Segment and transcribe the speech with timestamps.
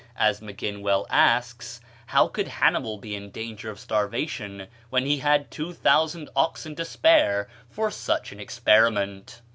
[0.17, 5.51] As Maginn well asks, how could Hannibal be in danger of starvation when he had
[5.51, 9.41] two thousand oxen to spare for such an experiment?